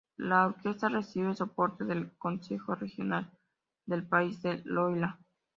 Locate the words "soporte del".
1.35-2.17